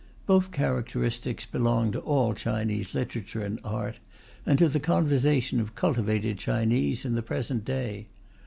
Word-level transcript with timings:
Both 0.25 0.51
characteristics 0.51 1.45
belong 1.45 1.91
to 1.91 1.99
all 1.99 2.33
Chinese 2.33 2.95
literature 2.95 3.43
and 3.45 3.61
art, 3.63 3.99
and 4.47 4.57
to 4.57 4.67
the 4.67 4.79
conversation 4.79 5.59
of 5.61 5.75
cultivated 5.75 6.39
Chinese 6.39 7.05
in 7.05 7.13
the 7.13 7.21
present 7.21 7.63
day. 7.63 8.07